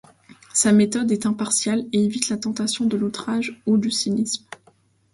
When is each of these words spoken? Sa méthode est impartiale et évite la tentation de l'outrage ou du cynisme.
Sa 0.51 0.71
méthode 0.71 1.11
est 1.11 1.27
impartiale 1.27 1.85
et 1.93 2.03
évite 2.03 2.29
la 2.29 2.37
tentation 2.37 2.85
de 2.87 2.97
l'outrage 2.97 3.61
ou 3.67 3.77
du 3.77 3.91
cynisme. 3.91 4.47